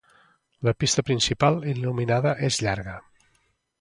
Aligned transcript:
La 0.67 0.71
pista 0.83 1.03
principal 1.09 1.61
il·luminada 1.73 2.33
és 2.49 2.59
llarga. 2.69 2.97